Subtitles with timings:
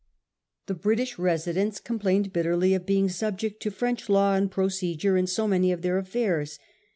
[0.65, 5.47] The British residents complained bitterly of being subject to French law and procedure in so
[5.47, 6.57] many of their affairs.